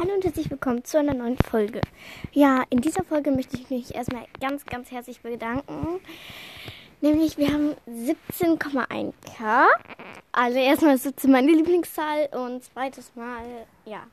[0.00, 1.82] Hallo und herzlich willkommen zu einer neuen Folge.
[2.32, 6.00] Ja, in dieser Folge möchte ich mich erstmal ganz, ganz herzlich bedanken.
[7.02, 9.66] Nämlich, wir haben 17,1k.
[10.32, 13.44] Also erstmal ist 17 meine Lieblingszahl und zweites Mal,
[13.84, 14.04] ja,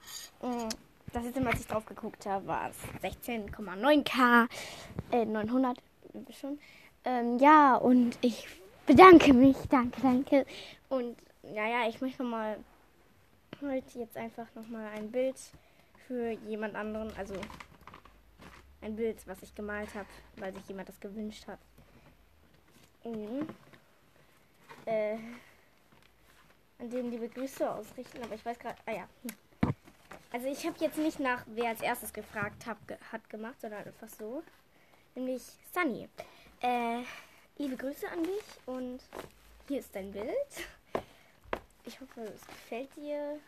[0.42, 0.68] mm,
[1.14, 4.50] das letzte Mal, als ich drauf geguckt habe, war es 16,9k,
[5.12, 5.78] äh, 900,
[6.38, 6.60] schon.
[7.06, 8.46] Ähm, ja, und ich
[8.86, 10.46] bedanke mich, danke, danke.
[10.90, 12.58] Und, naja, ich möchte nochmal
[13.62, 15.38] heute jetzt einfach nochmal ein Bild
[16.08, 17.36] für jemand anderen, also
[18.82, 21.60] ein Bild, was ich gemalt habe, weil sich jemand das gewünscht hat.
[23.04, 23.48] Mhm.
[24.86, 25.18] Äh,
[26.80, 29.10] an den liebe Grüße ausrichten, aber ich weiß gerade, ah ja.
[29.24, 29.74] Hm.
[30.32, 33.86] Also ich habe jetzt nicht nach, wer als erstes gefragt hab, ge hat gemacht, sondern
[33.86, 34.44] einfach so.
[35.16, 35.42] Nämlich
[35.74, 36.08] Sunny.
[36.62, 37.04] Äh,
[37.58, 39.00] liebe Grüße an dich und
[39.68, 40.68] hier ist dein Bild.
[41.86, 43.40] Ich hoffe, es gefällt dir.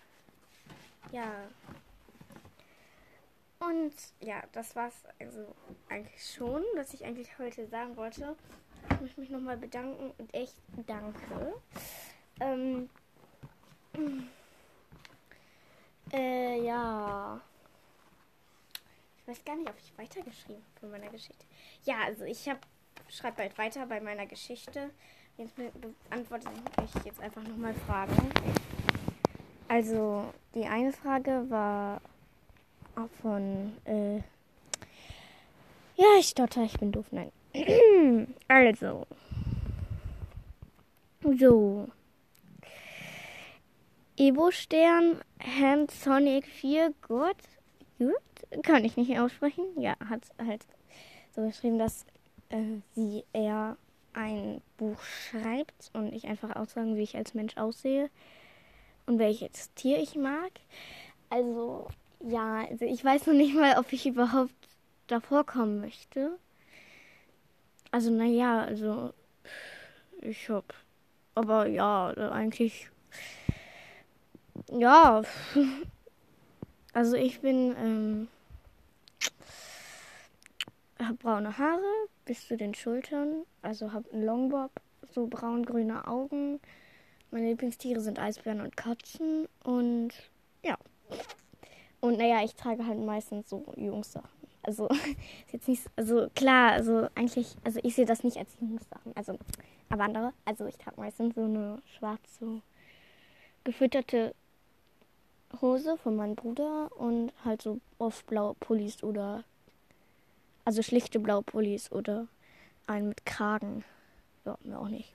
[1.12, 1.48] Ja,
[3.60, 5.56] und ja, das war's also
[5.90, 8.36] eigentlich schon, was ich eigentlich heute sagen wollte.
[8.92, 10.56] Ich möchte mich nochmal bedanken und echt
[10.88, 11.54] danke.
[12.40, 12.90] Ähm,
[16.14, 17.40] äh, ja.
[19.18, 21.46] Ich weiß gar nicht, ob ich weitergeschrieben habe von meiner Geschichte.
[21.84, 22.60] Ja, also ich habe
[23.10, 24.90] schreibe bald weiter bei meiner Geschichte.
[25.38, 25.56] Jetzt
[26.10, 26.50] beantworte
[26.84, 28.16] ich jetzt einfach nochmal Fragen.
[29.68, 32.02] Also die eine Frage war
[33.08, 34.18] von, äh,
[35.96, 37.32] ja, ich stotter, ich bin doof, nein.
[38.48, 39.06] also.
[41.22, 41.88] So.
[44.18, 47.38] Evo-Stern, Hand Sonic 4, Gott,
[47.98, 49.64] gut, kann ich nicht aussprechen.
[49.78, 50.66] Ja, hat halt
[51.36, 52.06] so geschrieben, dass
[52.50, 53.78] äh, sie eher
[54.14, 58.10] ein Buch schreibt und ich einfach aussagen, wie ich als Mensch aussehe
[59.06, 60.52] und welches Tier ich mag.
[61.30, 61.88] Also
[62.22, 64.54] ja, also ich weiß noch nicht mal, ob ich überhaupt
[65.08, 66.38] davor kommen möchte.
[67.92, 69.14] Also, naja, also
[70.22, 70.74] ich hab.
[71.36, 72.90] Aber ja, eigentlich.
[74.72, 75.22] Ja.
[76.92, 77.76] Also ich bin.
[77.78, 78.28] Ähm,
[80.98, 83.46] hab braune Haare bis zu den Schultern.
[83.62, 84.72] Also hab einen Longbob,
[85.14, 86.60] so braun-grüne Augen.
[87.32, 89.48] Meine Lieblingstiere sind Eisbären und Katzen.
[89.64, 90.14] Und
[90.64, 90.78] ja.
[92.02, 94.30] Und naja, ich trage halt meistens so Jungssachen.
[94.64, 94.88] Also
[95.46, 99.16] ist jetzt nicht, also klar, also eigentlich, also ich sehe das nicht als Jungssachen.
[99.16, 99.38] Also,
[99.90, 102.62] aber andere, also ich trage meistens so eine schwarze
[103.64, 104.34] gefütterte
[105.62, 109.44] Hose von meinem Bruder und halt so oft blaue Pullis oder
[110.66, 112.28] also schlichte blaue Pullis oder
[112.88, 113.84] einen mit Kragen.
[114.46, 115.14] Ja, mir auch nicht.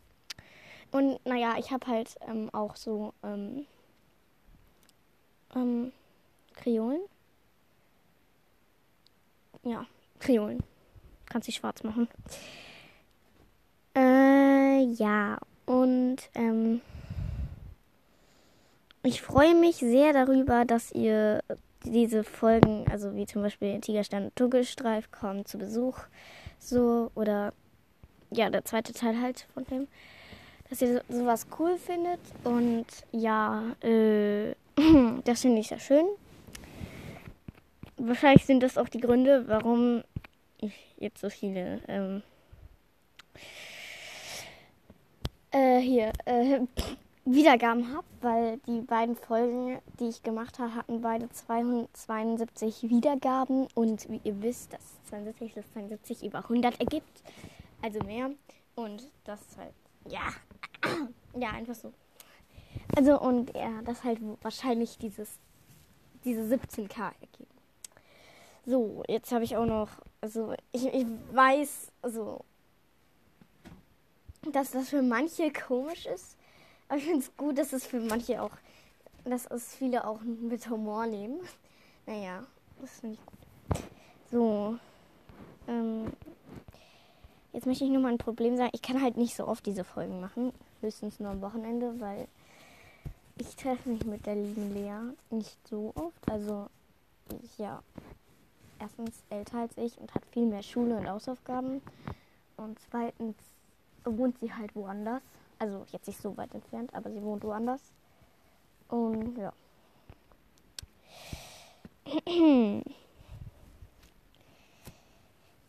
[0.90, 3.66] Und naja, ich habe halt ähm, auch so ähm,
[5.54, 5.92] ähm,
[6.54, 7.00] Kreolen.
[9.62, 9.86] Ja,
[10.18, 10.62] Kreolen.
[11.26, 12.08] Kannst dich schwarz machen.
[13.96, 15.38] Äh, ja.
[15.66, 16.82] Und ähm,
[19.02, 21.40] ich freue mich sehr darüber, dass ihr
[21.84, 25.98] diese Folgen, also wie zum Beispiel Tigerstern und Tuggelstreif, kommen zu Besuch.
[26.58, 27.52] So, oder
[28.30, 29.88] ja, der zweite Teil halt von dem.
[30.68, 32.20] Dass ihr sowas cool findet.
[32.42, 34.54] Und ja, äh,
[35.24, 36.06] das finde ich sehr schön
[37.96, 40.02] wahrscheinlich sind das auch die Gründe, warum
[40.58, 42.22] ich jetzt so viele ähm,
[45.50, 46.60] äh, hier äh,
[47.24, 54.10] Wiedergaben habe, weil die beiden Folgen, die ich gemacht habe, hatten beide 272 Wiedergaben und
[54.10, 57.22] wie ihr wisst, dass 72 plus 72 über 100 ergibt,
[57.80, 58.30] also mehr
[58.74, 59.72] und das halt
[60.10, 60.32] ja
[61.38, 61.92] ja einfach so.
[62.94, 65.38] Also und ja, das halt wahrscheinlich dieses
[66.24, 67.53] diese 17k ergibt.
[68.66, 69.90] So, jetzt habe ich auch noch,
[70.22, 72.44] also ich, ich weiß, also,
[74.52, 76.38] dass das für manche komisch ist,
[76.88, 78.52] aber ich finde es gut, dass es für manche auch,
[79.24, 81.40] dass es viele auch mit Humor nehmen.
[82.06, 82.44] Naja,
[82.80, 83.82] das finde ich gut.
[84.30, 84.78] So,
[85.68, 86.12] ähm,
[87.52, 88.70] jetzt möchte ich nur mal ein Problem sagen.
[88.72, 92.28] Ich kann halt nicht so oft diese Folgen machen, höchstens nur am Wochenende, weil
[93.36, 96.30] ich treffe mich mit der lieben Lea nicht so oft.
[96.30, 96.68] Also,
[97.58, 97.82] ja,
[98.78, 101.80] erstens älter als ich und hat viel mehr Schule und Hausaufgaben.
[102.56, 103.36] Und zweitens
[104.04, 105.22] wohnt sie halt woanders.
[105.58, 107.92] Also jetzt nicht so weit entfernt, aber sie wohnt woanders.
[108.88, 109.52] Und ja.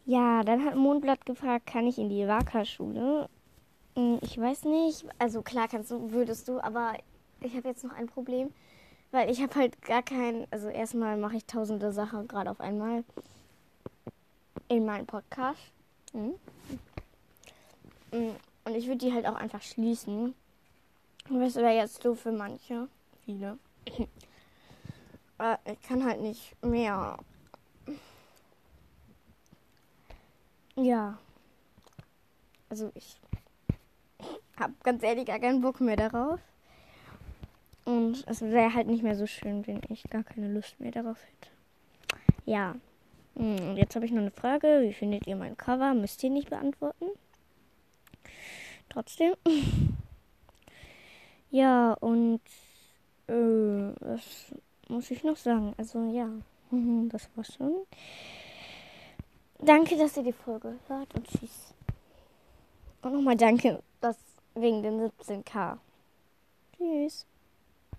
[0.07, 3.27] Ja, dann hat Mondblatt gefragt, kann ich in die Waka-Schule?
[3.95, 5.03] Hm, ich weiß nicht.
[5.17, 6.93] Also klar kannst du, würdest du, aber
[7.41, 8.53] ich habe jetzt noch ein Problem
[9.15, 13.05] Weil ich habe halt gar kein, also erstmal mache ich tausende Sachen gerade auf einmal
[14.67, 15.71] in meinem Podcast.
[16.11, 16.35] Mhm.
[18.11, 20.35] Und ich würde die halt auch einfach schließen.
[21.29, 22.89] Das wäre jetzt so für manche,
[23.23, 23.57] viele.
[25.37, 27.17] Aber ich kann halt nicht mehr.
[30.75, 31.17] Ja.
[32.67, 33.15] Also ich
[34.59, 36.41] habe ganz ehrlich gar keinen Bock mehr darauf.
[37.85, 41.17] Und es wäre halt nicht mehr so schön, wenn ich gar keine Lust mehr darauf
[41.23, 41.51] hätte.
[42.45, 42.75] Ja.
[43.35, 44.81] Hm, und jetzt habe ich noch eine Frage.
[44.81, 45.93] Wie findet ihr mein Cover?
[45.93, 47.05] Müsst ihr nicht beantworten.
[48.89, 49.35] Trotzdem.
[51.51, 52.41] ja, und
[53.27, 54.53] äh, was
[54.87, 55.73] muss ich noch sagen?
[55.77, 56.29] Also ja,
[57.09, 57.85] das war's schon.
[59.59, 61.73] Danke, dass ihr die Folge hört und tschüss.
[63.01, 64.17] Und nochmal danke, dass
[64.55, 65.77] wegen den 17k.
[66.75, 67.25] Tschüss.